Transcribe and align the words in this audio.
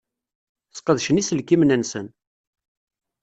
Sqedcen 0.77 1.19
iselkimen-nsen. 1.21 2.07